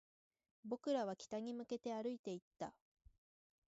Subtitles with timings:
[0.67, 2.73] 僕らは北に向けて歩いていった